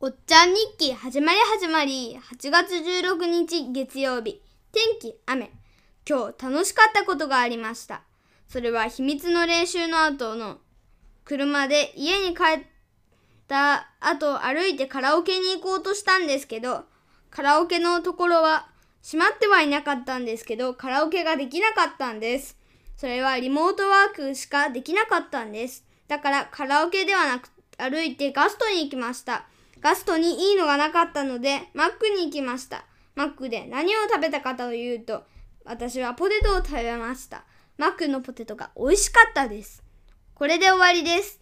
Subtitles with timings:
[0.00, 2.16] おっちゃん日記始まり始まり。
[2.30, 4.40] 8月16日月曜日。
[4.70, 5.50] 天気雨。
[6.08, 8.02] 今日楽しかったことがありました。
[8.46, 10.58] それは秘密の練習の後の。
[11.24, 12.62] 車で家に帰っ
[13.48, 16.84] た後歩いてカラオケに行こうとしたんですけど
[17.30, 18.68] カラオケのところは
[19.02, 22.56] 閉まってはいなかったんですけどカラオケができなかったんです。
[22.96, 25.84] それはリモートワークしかできなかったんです。
[26.06, 29.48] だからカラオケではなく歩いてガストに行きました。
[29.80, 32.84] ガストにいいのがなかったので、マックに行きました。
[33.14, 35.24] マックで何を食べたかというと、
[35.64, 37.44] 私はポテトを食べました。
[37.76, 39.82] マックのポテトが美味しかったです。
[40.34, 41.37] これで終わりです。